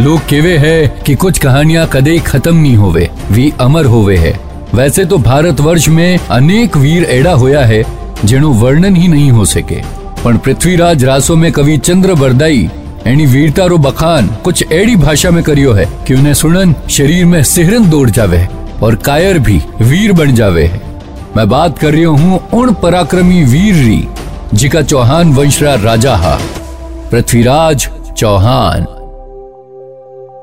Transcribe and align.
लोग 0.00 0.20
केवे 0.28 0.56
है 0.58 0.76
कि 1.06 1.14
कुछ 1.14 1.38
कहानियां 1.38 1.86
कदे 1.92 2.18
खत्म 2.26 2.56
नहीं 2.56 2.76
होवे 2.76 3.08
वी 3.30 3.52
अमर 3.60 3.84
होवे 3.94 4.16
है 4.16 4.38
वैसे 4.74 5.04
तो 5.04 5.18
भारतवर्ष 5.20 5.88
में 5.88 6.18
अनेक 6.30 6.76
वीर 6.76 7.04
एड़ा 7.12 7.32
होया 7.42 7.64
है 7.64 7.82
જેનું 8.24 8.48
વર્ણન 8.54 8.96
ही 8.96 9.06
नहीं 9.08 9.30
हो 9.32 9.44
सके 9.46 9.80
પણ 10.22 10.38
પૃથ્વીરાજ 10.44 11.04
રાસો 11.04 11.34
में 11.42 11.50
कवि 11.52 11.76
चंद्र 11.86 12.14
बरदाई 12.14 12.58
एनी 13.06 13.26
वीरता 13.26 13.64
रो 13.64 13.78
बखान 13.78 14.26
कुछ 14.44 14.72
एड़ी 14.72 14.96
भाषा 14.96 15.30
में 15.30 15.42
करियो 15.42 15.72
है 15.72 15.86
कि 16.06 16.14
उन्हें 16.14 16.34
सुनन 16.34 16.74
शरीर 16.96 17.24
में 17.26 17.42
सिहरन 17.52 17.88
दौड़ 17.90 18.10
जावे 18.10 18.36
है 18.36 18.48
और 18.82 18.94
कायर 19.06 19.38
भी 19.46 19.58
वीर 19.82 20.12
बन 20.20 20.34
जावे 20.34 20.64
है 20.66 20.80
मैं 21.36 21.48
बात 21.48 21.78
कर 21.78 21.92
रही 21.92 22.02
हूँ 22.02 22.40
उन 22.54 22.74
पराक्रमी 22.82 23.42
वीर 23.46 23.74
री 23.76 23.98
जिका 24.55 24.81
चौहान 24.81 25.33
वंशरा 25.33 25.73
राजा 25.75 26.15
हा 26.15 26.37
पृथ्वीराज 27.11 27.87
चौहान। 28.17 28.85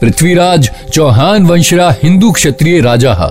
पृथ्वीराज 0.01 0.71
चौहान 0.93 1.47
वंशरा 1.47 1.89
हिंदू 2.03 2.31
क्षत्रिय 2.31 2.81
राजा 2.81 3.13
हा 3.15 3.31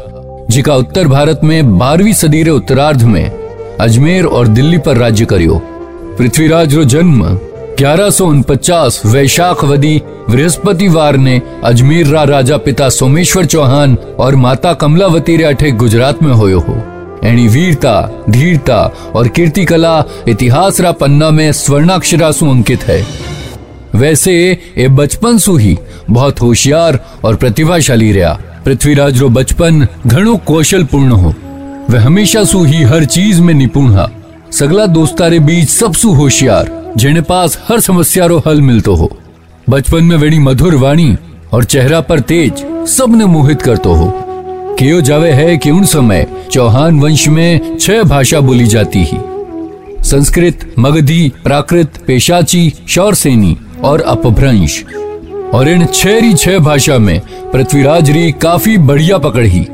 जिका 0.49 0.75
उत्तर 0.75 1.07
भारत 1.07 1.41
में 1.43 1.77
बारहवीं 1.77 2.13
सदी 2.13 2.43
रे 2.43 2.51
उत्तरार्ध 2.51 3.03
में 3.03 3.77
अजमेर 3.79 4.25
और 4.25 4.47
दिल्ली 4.47 4.77
पर 4.77 4.97
राज्य 4.97 5.25
करियो। 5.25 5.61
पृथ्वीराज 6.17 6.75
रो 6.75 6.83
जन्म 6.85 7.23
ग्यारह 7.77 8.09
वैशाख 9.05 9.63
वदी 9.63 10.01
बृहस्पतिवार 10.29 11.17
ने 11.17 11.41
अजमेर 11.63 12.07
रा 12.07 12.23
राजा 12.23 12.57
पिता 12.57 12.89
सोमेश्वर 12.89 13.45
चौहान 13.45 13.97
और 14.19 14.35
माता 14.35 14.73
कमलावती 14.73 15.37
रे 15.37 15.43
अठे 15.43 15.71
गुजरात 15.71 16.23
में 16.23 16.33
होयो 16.33 16.59
हो। 16.59 16.75
एनी 17.23 17.47
वीरता, 17.47 18.23
धीरता 18.29 18.77
और 19.15 19.27
कीर्ति 19.27 19.65
कला 19.65 20.03
इतिहास 20.27 20.79
रा 20.81 20.91
पन्ना 20.91 21.29
में 21.29 21.51
स्वर्णाक्षरा 21.51 22.31
सु 22.31 22.49
अंकित 22.49 22.83
है। 22.83 23.05
वैसे 23.95 24.33
ए 24.77 24.87
बचपन 24.87 25.37
सु 25.37 25.55
ही 25.57 25.77
बहुत 26.09 26.41
होशियार 26.41 26.99
और 27.23 27.35
प्रतिभाशाली 27.35 28.11
रहा। 28.11 28.33
पृथ्वीराज 28.65 29.19
रो 29.19 29.29
बचपन 29.29 29.87
घणो 30.07 30.35
कौशल 30.37 30.83
पूर्ण 30.83 31.11
हो। 31.11 31.33
वह 31.89 32.01
हमेशा 32.01 32.43
सु 32.43 32.63
ही 32.63 32.83
हर 32.83 33.05
चीज़ 33.05 33.41
में 33.41 33.53
निपुण 33.53 33.93
हा। 33.93 34.09
सगला 34.51 34.85
दोस्तारे 34.85 35.39
बीच 35.39 35.69
सबसु 35.69 36.11
होशियार 36.11 36.71
जेने 36.97 37.21
पास 37.21 37.59
हर 37.69 37.79
समस्या 37.79 38.25
रो 38.25 38.41
हल 38.47 38.61
मिलतो 38.61 38.95
हो। 38.95 39.11
बचपन 39.69 40.03
में 40.03 40.17
वेणी 40.17 40.39
मधुर 40.39 40.75
वाणी 40.75 41.15
और 41.53 41.63
चेहरा 41.63 42.01
पर 42.01 42.19
तेज 42.19 42.65
सबने 42.87 43.25
मोहित 43.25 43.61
करतो 43.61 43.93
हो। 43.93 44.30
केयो 44.79 45.01
जावे 45.01 45.31
है 45.31 45.57
कि 45.57 45.71
उन 45.71 45.85
समय 45.85 46.27
चौहान 46.51 46.99
वंश 46.99 47.27
में 47.27 47.77
छह 47.77 48.03
भाषा 48.03 48.39
बोली 48.39 48.65
जाती 48.65 49.03
ही। 49.03 49.17
संस्कृत, 50.03 50.75
मगधी, 50.79 51.33
प्राकृत, 51.43 51.99
पेशाची, 52.07 52.73
शौरसेनी 52.89 53.57
और 53.83 54.01
अपभ्रंश। 54.01 54.83
और 55.53 55.69
इन 55.69 55.85
छह 55.85 56.33
छह 56.33 56.59
भाषा 56.59 56.97
में 56.97 57.21
पृथ्वीराज 57.53 58.11
री 58.11 58.31
काफ़ी 58.31 58.77
बढ़िया 58.77 59.17
पकड़ 59.17 59.45
ही। 59.45 59.67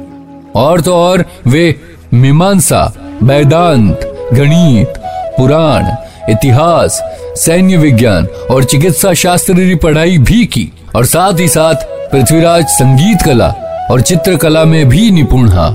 और 0.55 0.81
तो 0.81 0.93
और 0.93 1.25
वे 1.47 1.75
मीमांसा, 2.13 2.93
वेदांत, 3.23 3.99
गणित, 4.33 4.93
पुराण, 5.37 5.85
इतिहास, 6.31 7.03
सैन्य 7.35 7.77
विज्ञान 7.77 8.25
और 8.25 8.63
चिकित्सा 8.63 9.13
शास्त्र 9.13 9.79
पढ़ाई 9.83 10.17
भी 10.17 10.45
की। 10.45 10.71
और 10.95 11.05
साथ 11.05 11.39
ही 11.39 11.47
साथ 11.47 11.75
पृथ्वीराज 12.11 12.65
संगीत 12.65 13.21
कला 13.21 13.55
और 13.91 14.01
चित्रकला 14.01 14.63
में 14.65 14.87
भी 14.89 15.09
निपुण 15.11 15.49
हा। 15.49 15.69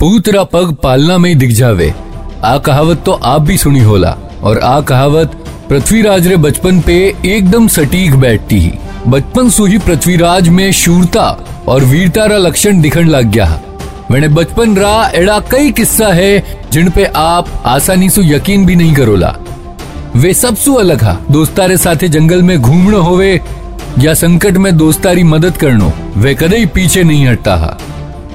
पूतरा 0.00 0.42
पग 0.44 0.74
पालना 0.82 1.18
में 1.18 1.36
दिख 1.38 1.50
जावे। 1.50 1.92
आ 2.44 2.56
कहावत 2.58 3.02
तो 3.06 3.12
आप 3.12 3.42
भी 3.42 3.56
सुनी 3.58 3.80
होला, 3.80 4.16
और 4.42 4.58
आ 4.58 4.80
कहावत, 4.80 5.36
पृथ्वीराज 5.68 6.26
रे 6.26 6.36
बचपन 6.36 6.80
पे 6.80 6.96
एकदम 7.26 7.68
सटीक 7.68 8.14
बैठती 8.14 8.58
ही। 8.58 8.72
बचपन 9.08 9.48
सु 9.50 9.66
ही 9.66 9.78
पृथ्वीराज 9.78 10.48
में 10.48 10.70
शूरता 10.72 11.26
और 11.68 11.84
वीरता 11.84 12.24
रा 12.24 12.36
लक्षण 12.36 12.80
दिखण 12.80 13.08
लग 13.08 13.30
गया 13.30 13.60
मैंने 14.10 14.28
बचपन 14.28 14.76
रा 14.76 15.10
एड़ा 15.14 15.38
कई 15.50 15.70
किस्सा 15.70 16.08
है, 16.08 16.60
जिन 16.72 16.90
पे 16.90 17.04
आप 17.16 17.48
आसानी 17.66 18.08
से 18.10 18.22
यकीन 18.24 18.66
भी 18.66 18.76
नहीं 18.76 18.94
करोला। 18.94 19.34
वे 20.16 20.32
सबसु 20.34 20.74
अलग 20.74 21.02
हा। 21.02 21.16
दोस्तारे 21.30 21.76
साथे 21.76 22.08
जंगल 22.08 22.42
में 22.42 22.58
घूमना 22.58 22.96
होवे 22.96 23.40
या 23.98 24.12
संकट 24.14 24.56
में 24.56 24.76
दोस्तारी 24.76 25.22
मदद 25.22 25.56
करनो, 25.56 25.92
वे 26.16 26.34
कदे 26.34 26.64
पीछे 26.66 27.02
नहीं 27.02 27.26
हटता 27.26 27.54
हा। 27.56 27.76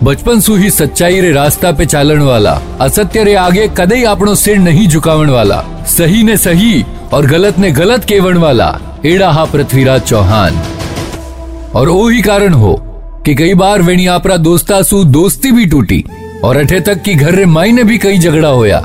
बचपन 0.03 0.39
सु 0.39 0.55
ही 0.55 0.69
सच्चाई 0.69 1.19
रे 1.21 1.31
रास्ता 1.31 1.71
पे 1.71 1.85
चालन 1.85 2.19
वाला, 2.19 2.51
असत्य 2.81 3.23
रे 3.23 3.33
आगे 3.35 3.67
कदे 3.77 4.03
आपनो 4.03 4.35
सिर 4.35 4.57
नहीं 4.57 4.87
झुकावन 4.87 5.29
वाला, 5.29 5.63
सही 5.87 6.23
ने 6.23 6.37
सही 6.37 6.83
और 7.13 7.25
गलत 7.25 7.59
ने 7.59 7.71
गलत 7.71 8.05
केवण 8.05 8.37
वाला, 8.37 8.77
एड़ा 9.05 9.31
हा 9.31 9.43
पृथ्वीराज 9.45 10.01
चौहान। 10.01 10.61
और 11.75 11.89
ओ 11.89 12.07
ही 12.07 12.21
कारण 12.21 12.53
हो 12.53 12.73
कि 13.25 13.35
कई 13.35 13.53
बार 13.53 13.81
वेणी 13.81 14.05
आपरा 14.07 14.37
दोस्ता 14.37 14.81
सु 14.81 15.03
दोस्ती 15.03 15.51
भी 15.51 15.65
टूटी, 15.65 16.03
और 16.43 16.57
अठे 16.57 16.79
तक 16.79 17.01
की 17.01 17.15
घर 17.15 17.35
रे 17.35 17.45
माई 17.45 17.71
ने 17.71 17.83
भी 17.83 17.97
कई 17.97 18.17
झगड़ा 18.17 18.49
होया, 18.49 18.83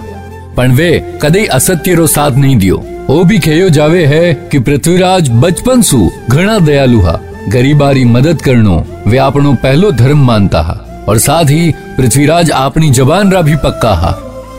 पण 0.56 0.72
वे 0.72 1.18
कदे 1.22 1.44
असत्य 1.46 1.94
रो 1.94 2.06
साथ 2.06 2.30
नहीं 2.30 2.56
दियो। 2.56 2.84
ओ 3.10 3.22
भी 3.24 3.38
कहो 3.38 3.68
जावे 3.68 4.04
है 4.06 4.34
कि 4.52 4.58
पृथ्वीराज 4.58 5.28
बचपन 5.30 5.82
सु 5.82 5.98
घना 6.30 6.58
दयालु 6.58 7.00
हा। 7.00 7.12
गरीबारी 7.48 8.04
मदद 8.04 8.40
करनो, 8.42 8.76
वे 9.06 9.16
आपनो 9.18 9.52
पहलो 9.54 9.90
धर्म 9.92 10.24
मानता 10.26 10.60
हा। 10.62 11.04
और 11.08 11.18
साथ 11.18 11.44
ही 11.44 11.72
पृथ्वीराज 11.96 12.50
अपनी 12.50 12.90
जबान 12.90 13.32
रा 13.32 13.40
भी 13.42 13.56
पक्का 13.56 13.92
हा। 13.94 14.12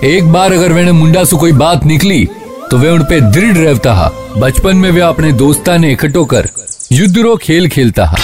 एक 0.03 0.31
बार 0.33 0.53
अगर 0.53 0.73
वेने 0.73 0.91
मुंडा 0.91 1.23
से 1.23 1.37
कोई 1.37 1.51
बात 1.51 1.85
निकली 1.85 2.25
तो 2.71 2.77
वे 2.77 2.89
उन 2.89 3.03
पे 3.03 3.19
दृढ़ 3.21 3.57
रहता 3.57 3.93
हा। 3.93 4.09
बचपन 4.37 4.77
में 4.77 4.89
वे 4.91 5.01
अपने 5.01 5.31
दोस्ता 5.33 5.77
ने 5.77 5.91
इकट्ठो 5.91 6.25
कर 6.25 6.49
युद्ध 6.91 7.17
रो 7.17 7.35
खेल 7.35 7.67
खेलता 7.67 8.05
हा। 8.05 8.17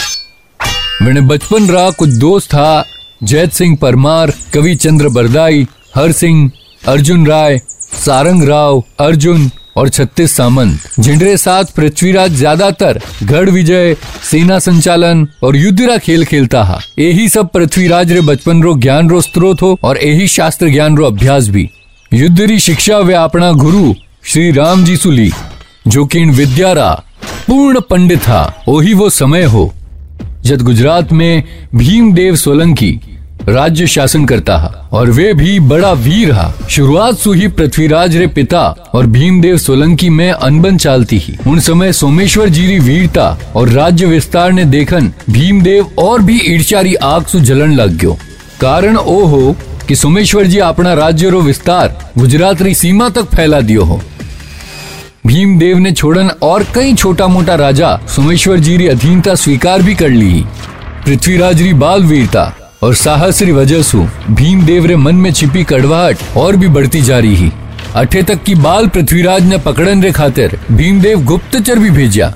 मैंने 1.01 1.21
बचपन 1.21 1.69
रा 1.69 1.89
कुछ 1.91 2.09
दोस्त 2.09 2.49
था 2.49 2.85
जैत 3.23 3.51
सिंह 3.51 3.77
परमार, 3.81 4.33
कवि 4.53 4.75
चंद्र 4.75 5.09
बरदाई, 5.09 5.67
हर 5.95 6.11
सिंह, 6.11 6.51
अर्जुन 6.87 7.25
राय, 7.27 7.59
सारंग 8.05 8.43
राव, 8.43 8.83
अर्जुन 8.99 9.49
और 9.75 9.89
छत्तीस 9.89 10.35
सामंत। 10.35 10.99
जिनके 10.99 11.35
साथ 11.37 11.73
पृथ्वीराज 11.75 12.31
ज़्यादातर 12.31 12.99
गढ़ 13.23 13.49
विजय, 13.49 13.95
सेना 14.31 14.59
संचालन 14.59 15.27
और 15.43 15.55
युद्धरा 15.55 15.97
खेल 15.97 16.25
खेलता 16.25 16.63
हा। 16.63 16.79
यही 16.99 17.27
सब 17.29 17.49
पृथ्वीराज 17.49 18.11
रे 18.11 18.21
बचपन 18.21 18.63
रो 18.63 18.73
ज्ञान 18.77 19.09
रो 19.09 19.21
स्त्रोत 19.21 19.61
हो 19.61 19.77
और 19.83 19.97
यही 19.97 20.27
शास्त्र 20.29 20.69
ज्ञान 20.69 20.97
रो 20.97 21.05
अभ्यास 21.05 21.47
भी। 21.47 21.69
युद्ध 22.11 22.39
री 22.41 22.59
शिक्षा 22.59 22.97
वे 22.99 23.13
अपना 23.15 23.51
गुरु 23.53 23.93
श्री 24.23 24.51
राम 24.51 24.83
जी 24.85 24.97
सुली, 24.97 25.31
जो 25.87 26.05
कि 26.05 26.19
इन 26.19 26.31
विद्या 26.31 26.71
रा 26.73 26.91
पूर्ण 27.47 27.79
पंडित 27.81 28.19
था 28.19 28.63
वही 28.67 28.93
वो 28.93 29.09
समय 29.11 29.43
हो। 29.43 29.71
जब 30.43 30.61
गुजरात 30.61 31.11
में 31.13 31.43
भीमदेव 31.75 32.35
सोलंकी 32.35 32.91
राज्य 33.49 33.85
शासन 33.87 34.25
करता 34.25 34.57
हा 34.57 34.67
और 34.93 35.09
वे 35.11 35.33
भी 35.33 35.59
बड़ा 35.59 35.91
वीर 35.93 36.31
हा। 36.31 36.51
शुरुआत 36.69 37.15
सु 37.15 37.31
ही 37.33 37.47
पृथ्वीराज 37.47 38.15
रे 38.17 38.27
पिता 38.27 38.61
और 38.93 39.05
भीमदेव 39.05 39.57
सोलंकी 39.57 40.09
में 40.09 40.31
अनबन 40.31 40.77
चालती 40.77 41.17
ही। 41.17 41.37
उन 41.47 41.59
समय 41.59 41.93
सोमेश्वर 41.93 42.49
जी 42.49 42.67
री 42.67 42.77
वीरता 42.79 43.37
और 43.55 43.69
राज्य 43.69 44.05
विस्तार 44.05 44.51
ने 44.51 44.65
देखन 44.65 45.11
भीमदेव 45.29 45.89
और 45.99 46.21
भी 46.21 46.39
ईर्ष्यारी 46.45 46.95
आग 46.95 47.25
सु 47.25 47.39
जलन 47.39 47.73
लग 47.73 47.97
गयो। 47.97 48.17
कारण 48.61 48.97
ओ 48.97 49.19
हो 49.25 49.55
कि 49.87 49.95
सोमेश्वर 49.95 50.45
जी 50.45 50.59
अपना 50.59 50.93
राज्य 50.93 51.29
रो 51.29 51.41
विस्तार 51.41 51.97
गुजरात 52.17 52.61
री 52.61 52.75
सीमा 52.75 53.09
तक 53.09 53.35
फैला 53.35 53.61
दियो 53.61 53.83
हो। 53.83 54.01
भीमदेव 55.27 55.77
ने 55.77 55.91
छोड़न 55.91 56.29
और 56.43 56.63
कई 56.75 56.93
छोटा 56.93 57.27
मोटा 57.27 57.55
राजा 57.55 57.99
सोमेश्वर 58.15 58.59
जी 58.59 58.77
री 58.77 58.87
अधीनता 58.87 59.35
स्वीकार 59.35 59.81
भी 59.81 59.95
कर 59.95 60.09
ली 60.09 60.43
पृथ्वीराज 61.05 61.61
री 61.61 61.73
बाल 61.73 62.03
वीरता 62.03 62.51
और 62.81 62.95
साहस 62.95 63.41
री 63.41 63.51
वजह 63.51 63.81
सु 63.81 63.99
भीमदेव 64.29 64.85
रे 64.85 64.95
मन 64.95 65.15
में 65.15 65.31
छिपी 65.33 65.63
कड़वाहट 65.63 66.37
और 66.37 66.55
भी 66.55 66.67
बढ़ती 66.67 67.01
जा 67.01 67.19
रही 67.19 67.35
ही। 67.35 67.51
अठे 67.95 68.23
तक 68.23 68.43
की 68.43 68.55
बाल 68.55 68.87
पृथ्वीराज 68.87 69.43
ने 69.43 69.57
पकड़न 69.57 70.03
रे 70.03 70.11
खातिर 70.11 70.59
भीमदेव 70.71 71.23
गुप्तचर 71.25 71.79
भी 71.79 71.89
भेजा। 71.89 72.27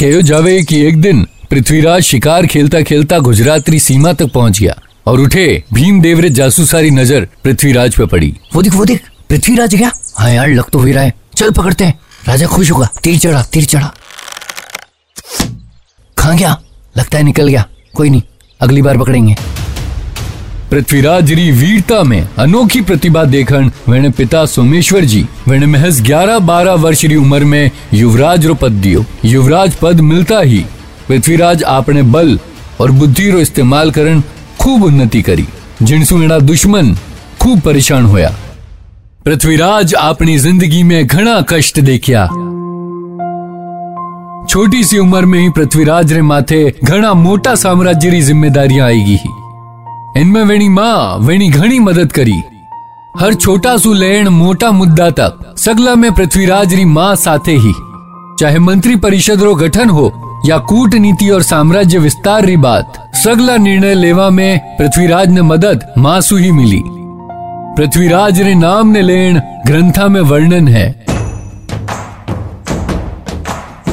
कहो 0.00 0.22
जावे 0.22 0.62
कि 0.62 0.80
एक 0.80 1.00
दिन 1.00 1.26
पृथ्वीराज 1.50 2.02
शिकार 2.02 2.46
खेलता 2.46 2.80
खेलता 2.80 3.18
गुजरात 3.18 3.70
सीमा 3.70 4.12
तक 4.12 4.32
पहुँच 4.34 4.60
गया 4.60 4.74
और 5.06 5.20
उठे 5.20 5.62
भीमदेव 5.72 6.20
रे 6.20 6.30
जासूसारी 6.30 6.90
नज़र 6.90 7.28
पृथ्वीराज 7.44 7.94
पे 7.94 8.06
पड़ी। 8.06 8.34
वो 8.54 8.62
देख 8.62 8.74
वो 8.74 8.84
देख, 8.84 9.02
पृथ्वीराज 9.30 9.74
गया? 9.74 9.90
हाँ 10.18 10.30
यार, 10.30 10.48
लग 10.48 10.70
तो 10.70 10.78
हो 10.78 10.86
रहा 10.86 11.02
है। 11.02 11.12
चल 11.36 11.50
पकड़ते 11.50 11.84
हैं। 11.84 11.98
राजा 12.28 12.46
खुश 12.46 12.70
होगा। 12.70 12.88
तीर 13.04 13.18
चढ़ा 13.18 13.42
तीर 13.42 13.64
चढ़ा। 13.64 13.92
खा 16.16 16.32
गया। 16.32 16.56
लगता 16.96 17.18
है 17.18 17.24
निकल 17.24 17.48
गया। 17.48 17.64
कोई 17.94 18.10
नहीं, 18.10 18.22
अगली 18.60 18.82
बार 18.82 18.98
पकड़ेंगे। 18.98 19.36
पृथ्वीराज 20.72 21.30
री 21.32 21.50
वीरता 21.52 22.02
में 22.02 22.28
अनोखी 22.40 22.80
प्रतिभा 22.80 23.22
देखन 23.24 23.70
वेने 23.88 24.10
पिता 24.10 24.44
सोमेश्वर 24.46 25.04
जी 25.04 25.20
वेने 25.48 25.66
महज 25.66 26.00
11-12 26.02 26.76
वर्ष 26.82 27.04
री 27.04 27.16
उम्र 27.16 27.44
में 27.44 27.70
युवराज 27.94 28.46
रो 28.46 28.54
पद 28.54 28.72
दियो। 28.82 29.04
युवराज 29.24 29.74
पद 29.74 30.00
मिलता 30.00 30.38
ही 30.40 30.64
पृथ्वीराज 31.08 31.64
आपने 31.64 32.02
बल 32.14 32.38
और 32.80 32.90
बुद्धि 32.90 33.30
रो 33.30 33.38
इस्तेमाल 33.38 33.90
करन 33.90 34.22
खूब 34.60 34.84
उन्नति 34.84 35.22
करी। 35.22 35.46
जिनसु 35.82 36.22
एना 36.22 36.38
दुश्मन 36.38 36.94
खूब 37.40 37.60
परेशान 37.60 38.06
होया। 38.06 38.34
पृथ्वीराज 39.24 39.94
अपनी 39.94 40.38
ज़िंदगी 40.38 40.82
में 40.82 41.06
घना 41.06 41.40
कष्ट 41.50 41.80
देखिया। 41.80 42.26
छोटी 44.48 44.82
सी 44.84 44.98
उम्र 44.98 45.24
में 45.26 45.38
ही 45.40 45.48
पृथ्वीराज 45.50 46.12
रे 46.12 46.22
माथे 46.22 46.64
घना 46.84 47.14
मोटा 47.18 47.54
साम्राज्य 47.56 48.10
री 48.10 48.22
जिम्मेदारियाँ 48.22 48.86
आएगी 48.86 49.16
ही। 49.16 49.41
इनमें 50.16 50.44
वेणी 50.44 50.68
माँ, 50.68 51.18
वेणी 51.18 51.48
घनी 51.48 51.78
मदद 51.78 52.12
करी। 52.12 52.42
हर 53.18 53.34
छोटा 53.34 53.76
सु 53.76 53.92
लेण, 53.92 54.28
मोटा 54.28 54.70
मुद्दा 54.72 55.10
तक, 55.10 55.54
सगला 55.58 55.94
में 55.94 56.12
पृथ्वीराज 56.14 56.74
री 56.74 56.84
माँ 56.84 57.16
साथे 57.16 57.52
ही। 57.52 57.72
चाहे 58.40 58.58
मंत्री 58.58 58.96
परिषद 58.96 59.42
रो 59.42 59.54
गठन 59.54 59.90
हो, 59.90 60.12
या 60.46 60.58
कूटनीति 60.58 61.30
और 61.30 61.42
साम्राज्य 61.42 61.98
विस्तार 61.98 62.44
री 62.44 62.56
बात, 62.56 63.10
सगला 63.14 63.56
निर्णय 63.56 63.94
लेवा 63.94 64.30
में 64.30 64.76
पृथ्वीराज 64.76 65.28
ने 65.28 65.42
मदद 65.42 65.86
मासु 65.98 66.36
ही 66.36 66.52
मिली। 66.52 66.82
पृथ्वीराज 67.76 68.40
रे 68.40 68.54
नाम 68.54 68.88
ने 68.88 69.02
लेण 69.02 69.40
ग्रंथा 69.66 70.08
में 70.08 70.20
वर्णन 70.20 70.68
है। 70.68 71.06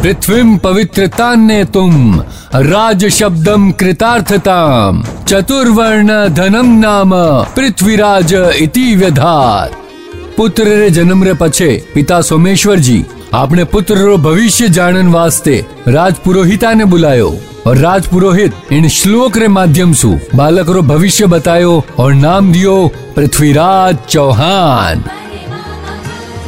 पृथ्वीम 0.02 0.58
पवित्रता 0.58 1.36
ने 1.36 1.66
तुम, 1.66 2.24
राज 2.56 3.06
शब्दम 3.06 3.72
कृतार्थताम। 3.72 5.04
चतुर्वर्ण 5.30 6.12
धनम 6.28 6.68
नाम 6.80 7.12
पृथ्वीराज 7.56 8.34
इति 8.34 8.96
पिता 11.94 12.22
सोमेश्वर 12.22 12.80
जी, 12.80 13.04
आपने 13.34 13.64
पुत्र 13.64 13.98
रो 13.98 14.18
भविष्य 14.18 14.70
जानन 14.70 15.08
वास्ते 15.08 15.66
राज 15.88 16.16
पुरोहिता 16.16 16.74
ने 16.74 16.86
बुलायो 16.86 17.30
और 17.68 17.78
राज 17.78 18.08
पुरोहित 18.08 18.72
इन 18.72 18.88
श्लोक 18.90 19.38
रे 19.38 19.48
माध्यम 19.48 19.94
सु 19.94 20.18
बालक 20.36 20.70
रो 20.70 20.82
भविष्य 20.82 21.26
बतायो 21.26 21.84
और 22.00 22.14
नाम 22.14 22.52
दियो 22.52 22.76
पृथ्वीराज 23.16 23.98
चौहान। 24.10 25.04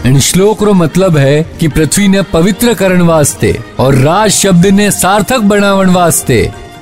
इन 0.05 0.19
श्लोक 0.19 0.63
रो 0.63 0.73
मतलब 0.73 1.17
है 1.17 1.43
कि 1.59 1.67
पृथ्वी 1.67 2.07
ने 2.07 2.21
पवित्र 2.33 2.73
करण 2.73 3.01
वास्ते 3.01 3.57
और 3.79 3.95
राज 3.95 4.31
शब्द 4.31 4.65
ने 4.65 4.89
सार्थक 4.91 5.39
बनावन 5.53 5.89
वास्ते 5.89 6.41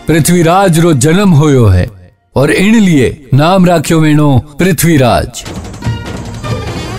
पृथ्वीराज 0.09 0.77
रो 0.79 0.91
जन्म 0.95 1.31
होयो 1.31 1.65
है 1.65 1.85
और 2.35 2.51
इन 2.51 2.75
लिए 2.75 3.29
नाम 3.33 3.65
राख्यो 3.65 3.99
वेणो 3.99 4.29
पृथ्वीराज। 4.59 5.43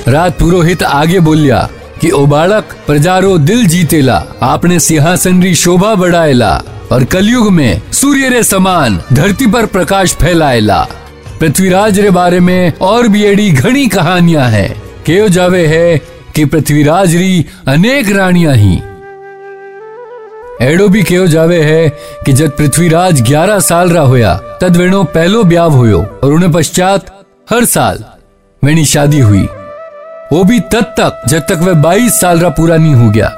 राज 0.09 0.33
पुरोहित 0.33 0.83
आगे 0.83 1.21
बोलिया 1.21 1.59
कि 2.01 2.11
ओ 2.11 2.25
बालक 2.27 2.77
प्रजारो 2.87 3.37
दिल 3.39 3.67
जीतेला 3.67 4.23
आपने 4.43 4.79
सिंहासन 4.81 5.43
री 5.43 5.55
शोभा 5.55 5.95
बढ़ाएला 5.95 6.53
और 6.93 7.05
कलयुग 7.05 7.51
में 7.53 7.81
सूर्य 7.93 8.29
रे 8.29 8.43
समान 8.43 9.01
धरती 9.12 9.47
पर 9.47 9.67
प्रकाश 9.67 10.15
फैलाएला। 10.15 10.83
पृथ्वीराज 11.41 11.99
रे 12.01 12.11
बारे 12.11 12.41
में 12.41 12.73
और 12.83 13.09
भी 13.09 13.25
एडी 13.25 13.51
घनी 13.51 13.87
कहानियाँ 13.89 14.49
हैं। 14.51 14.71
केव 15.07 15.29
जावे 15.29 15.67
है 15.67 15.99
कि 16.37 16.45
पृथ्वीराज 16.45 17.17
री 17.17 17.45
अनेक 17.69 18.12
रानियाँ 18.12 18.55
ही 18.55 18.81
एडो 20.62 20.89
भी 20.89 21.03
केव 21.03 21.27
जावे 21.27 21.61
है 21.62 21.89
कि 22.27 22.33
जब 22.33 22.57
पृथ्वीराज 22.57 23.21
11 23.23 23.61
साल 23.61 23.91
रा 23.91 24.01
होया, 24.01 24.35
तद 24.61 24.77
वेणो 24.77 25.03
पहलो 25.05 25.43
ब्याव 25.45 25.73
होयो 25.73 26.01
और 26.25 26.33
उन्हें 26.33 26.51
पश्चात 26.53 27.07
हर 27.51 27.65
साल 27.65 28.05
वेणी 28.62 28.85
शादी 28.85 29.21
हुई। 29.21 29.47
वो 30.33 30.43
भी 30.45 30.59
तब 30.73 30.93
तक 30.99 31.23
जब 31.29 31.47
तक 31.49 31.61
वह 31.61 31.81
22 31.83 32.21
साल 32.21 32.41
रा 32.41 32.49
पूरा 32.49 32.77
नहीं 32.77 32.95
हो 32.95 33.11
गया। 33.11 33.31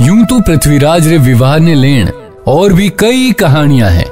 यूँ 0.00 0.24
तो 0.26 0.40
पृथ्वीराज 0.40 1.08
रे 1.08 1.18
विवाह 1.18 1.56
ने 1.58 1.74
लेन 1.74 2.10
और 2.46 2.72
भी 2.72 2.88
कई 2.98 3.32
कहानियाँ 3.32 3.90
हैं 3.90 4.08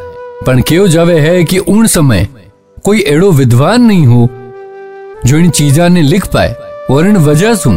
पर 0.46 0.60
क्यों 0.60 0.86
जावे 0.88 1.18
है 1.20 1.44
कि 1.44 1.58
उन 1.58 1.86
समय 1.86 2.26
कोई 2.84 3.04
एड़ो 3.08 3.30
विद्वान 3.32 3.82
नहीं 3.82 4.06
हो। 4.06 4.28
जो 5.26 5.38
इन 5.38 5.50
चीजा 5.50 5.88
ने 5.88 6.02
लिख 6.02 6.26
पाए 6.26 6.54
और 6.90 7.06
इन 7.06 7.16
वजह 7.16 7.54
सु 7.54 7.70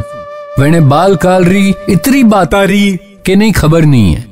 वेने 0.59 0.80
बाल 0.81 1.15
काल 1.15 1.45
री 1.45 1.74
इतनी 1.89 2.24
बाता 2.24 2.63
री 2.63 3.00
के 3.25 3.36
नहीं 3.36 3.51
खबर 3.51 3.86
नहीं 3.86 4.13
है। 4.13 4.30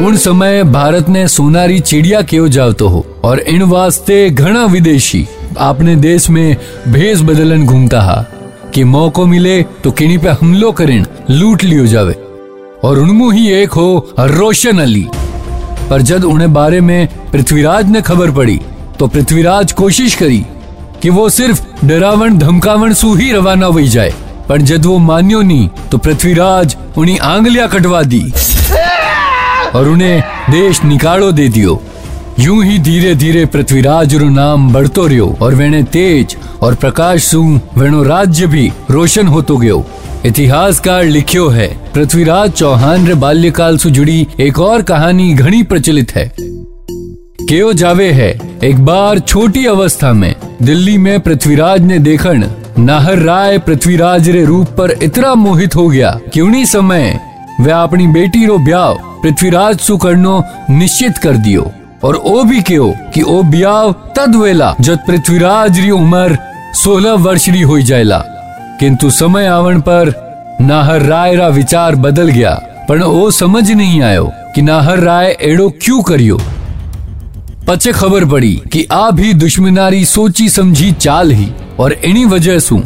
उन 0.00 0.16
समय 0.16 0.62
भारत 0.64 1.08
ने 1.08 1.26
सोनारी 1.28 1.78
चिड़िया 1.80 2.20
क्यों 2.22 2.48
जावतो 2.48 2.88
हो, 2.88 3.04
और 3.24 3.38
इन 3.40 3.62
वास्ते 3.62 4.28
घना 4.30 4.64
विदेशी। 4.64 5.26
अपने 5.58 5.94
देश 5.96 6.28
में 6.30 6.56
भेष 6.88 7.20
बदलन 7.20 7.64
घूमता 7.66 8.00
हा, 8.00 8.24
कि 8.74 8.84
मौको 8.84 9.24
मिले 9.26 9.60
तो 9.84 9.90
किनी 9.90 10.18
पे 10.18 10.28
हमलो 10.30 10.70
करें 10.72 11.04
लूट 11.30 11.64
लियो 11.64 11.86
जावे। 11.86 12.14
और 12.84 12.98
उनमु 12.98 13.30
ही 13.30 13.48
एक 13.52 13.72
हो, 13.72 14.14
रोशन 14.20 14.78
अली। 14.78 15.06
पर 15.90 16.02
जब 16.02 16.24
उन्हें 16.24 16.52
बारे 16.54 16.80
में 16.80 17.08
पृथ्वीराज 17.32 17.90
ने 17.90 18.00
खबर 18.00 18.30
पड़ी 18.30 18.60
तो 18.98 19.06
पृथ्वीराज 19.06 19.72
कोशिश 19.72 20.14
करी, 20.14 20.44
कि 21.02 21.10
वो 21.10 21.28
सिर्फ़ 21.30 21.86
डरावन 21.86 22.38
धमकावन 22.38 22.92
सु 22.94 23.14
ही 23.14 23.32
रवाना 23.32 23.66
हुई 23.66 23.88
जाए। 23.88 24.14
पर 24.48 24.60
जब 24.60 24.86
वो 24.86 24.98
मान्यो 25.00 25.42
नहीं 25.42 25.68
तो 25.90 25.98
पृथ्वीराज 25.98 26.76
उन्हें 26.98 27.18
आंगलियाँ 27.18 27.68
कटवा 27.68 28.02
दी। 28.02 28.20
और 29.74 29.88
उन्हें 29.88 30.22
देश 30.50 30.82
निकालो 30.84 31.30
दे 31.32 31.48
दियो। 31.48 31.80
यूँ 32.40 32.62
ही 32.64 32.78
धीरे 32.78 33.14
धीरे 33.14 33.44
पृथ्वीराज 33.46 34.14
रो 34.14 34.28
नाम 34.28 34.72
बढ़तो 34.72 35.06
रहो 35.06 35.36
और 35.42 35.54
वेने 35.54 35.82
तेज 35.92 36.36
और 36.62 36.74
प्रकाश 36.74 37.24
सु 37.24 37.42
वेणो 37.78 38.02
राज्य 38.02 38.46
भी 38.46 38.70
रोशन 38.90 39.26
होतो 39.26 39.56
गयो। 39.56 39.84
इतिहासकार 40.26 41.04
लिखियो 41.04 41.48
है, 41.48 41.68
पृथ्वीराज 41.94 42.52
चौहान 42.52 43.06
रे 43.06 43.14
बाल्यकाल 43.14 43.78
से 43.78 43.90
जुड़ी 43.90 44.26
एक 44.40 44.58
और 44.58 44.82
कहानी 44.82 45.32
घनी 45.34 45.62
प्रचलित 45.62 46.14
है। 46.14 46.32
केओ 46.38 47.72
जावे 47.72 48.10
है, 48.12 48.30
एक 48.64 48.84
बार 48.84 49.18
छोटी 49.18 49.64
अवस्था 49.66 50.12
में 50.12 50.34
दिल्ली 50.62 50.96
में 50.98 51.20
पृथ्वीराज 51.20 51.82
ने 51.82 51.98
देखन 51.98 52.50
नाहर 52.78 53.18
राय 53.18 53.58
पृथ्वीराज 53.58 54.28
रे 54.28 54.44
रूप 54.44 54.68
पर 54.78 54.90
इतना 55.02 55.34
मोहित 55.34 55.76
हो 55.76 55.88
गया 55.88 56.18
कि 56.34 56.40
उन्हीं 56.40 56.64
समय 56.64 57.18
वह 57.60 57.76
अपनी 57.76 58.06
बेटी 58.06 58.46
रो 58.46 58.58
ब्याह 58.58 59.06
पृथ्वीराज 59.22 59.78
सु 59.80 59.96
करनो 59.96 60.42
निश्चित 60.70 61.18
कर 61.18 61.36
दियो। 61.36 61.70
और 62.04 62.16
ओ 62.16 62.42
भी 62.44 62.60
क्यों 62.62 62.92
कि 63.14 63.22
ओ 63.22 63.42
ब्याह 63.42 63.90
तद 64.16 64.36
वेला 64.36 64.74
जब 64.80 64.98
पृथ्वीराज 65.06 65.80
री 65.80 65.90
उम्र 65.90 66.38
सोलह 66.74 67.12
वर्ष 67.22 67.48
री 67.48 67.60
हो 67.60 67.80
जाएला 67.80 68.18
किंतु 68.80 69.10
समय 69.10 69.46
आवन 69.46 69.80
पर 69.80 70.12
नाहर 70.60 71.02
राय 71.02 71.34
रा 71.36 71.48
विचार 71.48 71.96
बदल 71.96 72.28
गया। 72.28 72.54
पर 72.88 73.02
ओ 73.02 73.30
समझ 73.30 73.70
नहीं 73.70 74.00
आयो 74.02 74.30
कि 74.54 74.62
नाहर 74.62 75.00
राय 75.00 75.36
एड़ो 75.42 75.68
क्यों 75.82 76.02
करियो। 76.02 76.38
पचे 77.68 77.92
खबर 77.92 78.24
पड़ी 78.24 78.54
कि 78.72 78.86
आ 78.92 79.10
भी 79.10 79.32
दुश्मनारी 79.34 80.04
सोची 80.04 80.48
समझी 80.48 80.90
चाल 80.92 81.30
ही। 81.30 81.48
और 81.80 81.92
इन्हीं 81.92 82.26
वजह 82.26 82.58
सु, 82.58 82.80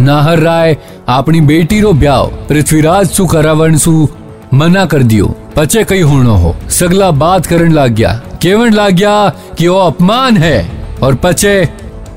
नाहर 0.00 0.38
राय 0.38 0.76
अपनी 1.08 1.40
बेटी 1.42 1.80
रो 1.80 1.92
ब्याह 1.94 2.22
पृथ्वीराज 2.48 3.08
सु 3.08 3.26
करावन 3.26 3.76
सु 3.76 4.08
मना 4.56 4.84
कर 4.86 5.02
दियो। 5.02 5.26
पचे 5.56 5.84
कई 5.84 6.00
होनो 6.02 6.34
हो। 6.34 6.54
सगला 6.70 7.10
बात 7.12 7.46
करन 7.46 7.72
लाग 7.72 7.92
गया 7.92 8.12
केवन 8.42 8.72
लाग 8.72 8.92
गया 8.94 9.28
कि 9.58 9.68
वो 9.68 9.78
अपमान 9.80 10.36
है 10.36 10.58
और 11.02 11.14
पचे 11.14 11.56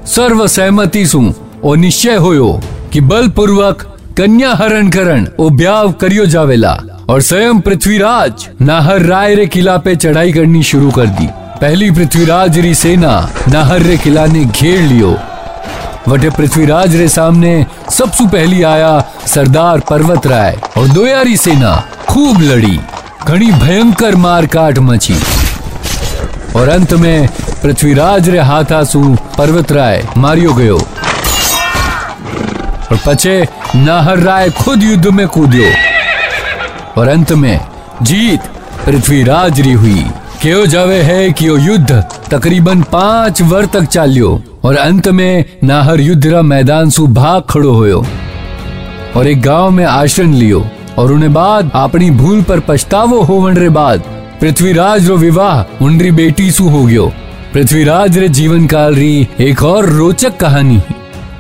सर्व 0.08 0.48
सहमति 0.48 1.06
सु। 1.08 1.22
ओ 1.64 1.76
निश्चय 1.76 2.16
होयो 2.18 2.60
कि 2.94 3.02
बलपूर्वक 3.02 3.86
कन्या 4.18 4.54
हरण 4.54 4.90
करण 4.90 5.28
ओ 5.40 5.50
ब्याह 5.50 5.92
करियो 6.02 6.26
जावेला 6.26 6.72
और 7.10 7.22
स्वयं 7.22 7.60
पृथ्वीराज 7.60 8.48
नाहर 8.62 9.02
राय 9.02 9.36
रे 9.36 9.46
किला 9.48 9.78
पे 9.78 9.96
चढ़ाई 9.96 10.32
करनी 10.34 10.64
शुरू 10.64 10.92
कर 10.92 11.08
दी। 11.10 11.28
पहली 11.62 11.90
पृथ्वीराज 11.92 12.60
री 12.60 12.74
सेना 12.76 13.14
नाहर 13.48 13.82
रे 13.82 13.98
किला 13.98 14.26
ने 14.26 14.44
घेर 14.46 14.82
लियो। 14.82 15.16
वटे 16.08 16.30
पृथ्वीराज 16.30 16.96
रे 16.96 17.08
सामने 17.10 17.66
सबसे 17.92 18.26
पहली 18.28 18.62
आया 18.64 18.92
सरदार 19.28 19.80
पर्वत 19.80 20.28
राय 20.28 20.58
और 20.78 20.88
दोयारी 20.88 21.38
सेना 21.38 21.76
खूब 22.10 22.42
लड़ी। 22.42 22.80
घनी 23.24 23.52
भयंकर 23.52 24.16
मार 24.16 24.46
काट 24.46 24.80
मची। 24.80 25.18
और 26.56 26.70
अंत 26.70 26.94
में 26.94 27.28
पृथ्वीराज 27.64 28.30
रे 28.30 28.40
हाथासु 28.40 29.02
पर्वत 29.38 29.72
राय 29.72 30.08
मारियो 30.18 30.54
गयो। 30.54 30.78
और 32.92 33.00
पचे 33.08 33.48
नाहर 33.76 34.20
राय 34.20 34.50
खुद 34.50 34.84
युद्ध 34.84 35.08
में 35.08 35.28
कूदो 35.28 35.70
और 37.02 37.08
अंत 37.08 37.32
में 37.32 37.60
जीत 38.02 38.42
पृथ्वीराज 38.86 39.62
री 39.62 39.74
हुई। 39.74 40.06
क्यों 40.42 40.66
जावे 40.66 41.02
है 41.02 41.32
कि 41.32 41.48
युद्ध 41.48 42.04
तकरीबन 42.32 42.82
पाँच 42.82 43.42
वर्ष 43.42 43.70
तक 43.70 43.84
चालियो। 43.84 44.42
और 44.66 44.76
अंत 44.76 45.08
में 45.08 45.46
नाहर 45.64 46.00
युद्ध 46.00 46.28
रा 46.28 46.42
मैदान 46.42 46.90
सु 46.90 47.08
भाग 47.08 47.44
खड़ो 47.50 47.72
होयो 47.74 48.04
और 49.18 49.28
एक 49.28 49.42
गाँव 49.42 49.70
में 49.72 49.84
आश्रय 49.86 50.28
लियो 50.28 50.66
और 50.98 51.12
उन्हें 51.12 51.34
बाद 51.34 51.72
अपनी 51.76 52.10
भूल 52.12 52.42
पर 52.42 52.60
पछतावो 52.60 53.22
होवन 53.22 53.58
रे 53.58 53.70
बाद 53.70 54.04
पृथ्वीराज 54.42 55.08
रो 55.10 55.18
विवाह 55.18 55.84
उनरी 55.86 56.12
बेटी 56.12 56.52
सु 56.52 56.68
हो 56.70 56.86
गयो। 56.86 57.12
पृथ्वीराज 57.54 58.18
रे 58.18 58.30
जीवन 58.30 58.68
काल 58.68 58.96
री 58.96 59.28
एक 59.40 59.64
और 59.64 59.86
रोचक 59.86 60.38
कहानी 60.38 60.76
है। 60.76 60.96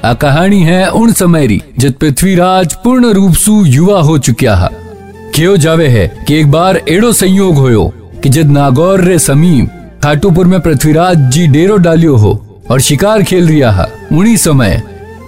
आ 0.06 0.14
कहानी 0.14 0.62
है 0.64 0.90
उन 0.92 1.12
समय 1.14 1.48
री 1.48 1.62
जब 1.80 1.94
पृथ्वीराज 1.94 2.74
पूर्ण 2.74 3.12
रूप 3.14 3.34
सु 3.34 3.64
युवा 3.66 4.02
हो 4.02 4.18
चुका 4.18 4.56
है। 4.56 4.70
क्यों 5.36 5.56
जावे 5.58 5.88
है 5.88 6.08
कि 6.28 6.36
एक 6.36 6.52
बार 6.52 6.82
एड़ो 6.90 7.12
संयोग 7.14 7.56
होयो 7.56 7.92
कि 8.24 8.30
जब 8.30 8.52
नागौर 8.52 9.02
रे 9.02 9.20
समीप 9.20 10.00
खाटूपुर 10.04 10.48
में 10.48 10.60
पृथ्वीराज 10.60 11.30
जी 11.32 11.48
डेरो 11.48 11.78
डालियो 11.78 12.16
हो। 12.16 12.34
और 12.72 12.82
शिकार 12.82 13.24
खेल 13.24 13.48
रिया 13.48 13.72
है। 13.72 13.86
उन्हीं 14.12 14.36
समय 14.38 14.82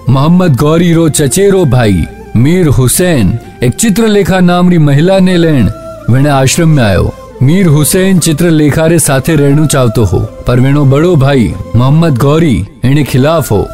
मोहम्मद 0.09 0.55
गौरी 0.55 0.91
रो 0.93 1.07
चचेरो 1.09 1.63
भाई 1.65 2.05
मीर 2.35 2.67
हुसैन 2.67 3.37
एक 3.63 3.73
चित्रलेखा 3.73 4.39
नामरी 4.39 4.77
महिला 4.77 5.19
ने 5.19 5.37
लेण 5.37 5.69
वेणे 6.09 6.29
आश्रम 6.29 6.69
में 6.69 6.83
आयो। 6.83 7.13
मीर 7.41 7.67
हुसैन 7.67 8.19
चित्रलेखा 8.19 8.85
रे 8.85 8.99
साथे 8.99 9.35
रहणु 9.35 9.65
चाहतो 9.65 10.03
हो, 10.03 10.19
पर 10.47 10.59
वेणो 10.59 10.85
बड़ो 10.85 11.15
भाई 11.15 11.53
मोहम्मद 11.75 12.17
गौरी 12.17 12.55
एने 12.85 13.03
खिलाफ 13.03 13.51
हो। 13.51 13.67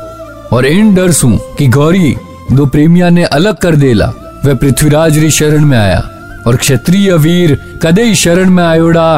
और 0.54 0.66
इन 0.66 0.94
डर 0.96 1.12
सू 1.12 1.30
कि 1.58 1.68
गौरी 1.68 2.16
दो 2.52 2.66
प्रेमिया 2.66 3.10
ने 3.10 3.24
अलग 3.24 3.58
कर 3.58 3.76
देला 3.76 4.06
वह 4.46 4.54
पृथ्वीराज 4.54 5.18
री 5.18 5.32
शरण 5.32 5.66
में 5.66 5.78
आया। 5.78 6.04
और 6.48 6.56
क्षत्रिय 6.56 7.14
वीर 7.14 7.58
कदे 7.84 8.14
शरण 8.16 8.50
में 8.50 8.64
आयोड़ा, 8.64 9.18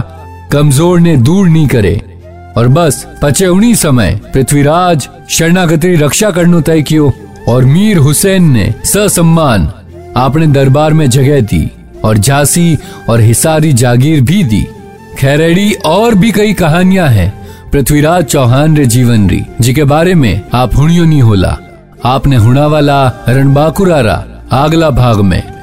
कमज़ोर 0.52 1.00
ने 1.00 1.16
दूर 1.18 1.48
नहीं 1.48 1.68
करे। 1.68 2.02
और 2.58 2.68
बस, 2.68 3.06
पचे 3.22 3.48
उन्हीं 3.48 3.74
समय 3.76 4.20
पृथ्वीराज 4.34 5.08
शरणागति 5.30 5.96
रक्षा 5.96 6.32
करनो 6.32 6.62
तय 6.62 6.82
कियो 6.82 7.14
और 7.48 7.66
मीर 7.66 7.98
हुसैन 7.98 8.52
ने 8.52 8.74
ससम्मान 8.86 9.68
अपने 10.18 10.48
दरबार 10.48 10.94
में 10.94 11.10
जगह 11.10 11.42
दी 11.42 11.70
और 12.04 12.18
झांसी 12.18 12.78
और 13.10 13.22
हिसारी 13.22 13.74
जागीर 13.74 14.22
भी 14.22 14.44
दी। 14.44 14.68
खैरेड़ी 15.18 15.72
और 15.86 16.16
भी 16.16 16.32
कई 16.32 16.54
कहानियाँ 16.54 17.08
हैं 17.10 17.34
पृथ्वीराज 17.72 18.26
चौहान 18.26 18.78
रे 18.78 18.86
जीवन 18.86 19.30
री 19.30 19.42
जी 19.62 19.74
के 19.74 19.84
बारे 19.84 20.16
में 20.16 20.42
आप 20.54 20.76
हुणियो 20.76 21.06
नहीं 21.06 21.22
होला। 21.22 21.58
आपने 22.06 22.36
हुणा 22.36 22.66
वाला 22.68 23.08
रणबाकुरारा 23.30 24.24
आगला 24.52 24.90
भाग 24.90 25.22
में। 25.22 25.59